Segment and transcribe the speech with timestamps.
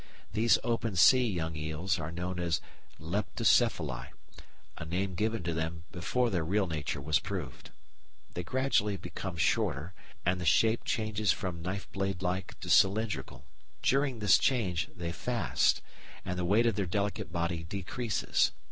[0.33, 2.59] These open sea young eels are known as
[2.99, 4.07] Leptocephali,
[4.79, 7.69] a name given to them before their real nature was proved.
[8.33, 9.93] They gradually become shorter,
[10.25, 13.45] and the shape changes from knife blade like to cylindrical.
[13.83, 15.83] During this change they fast,
[16.25, 18.53] and the weight of their delicate body decreases.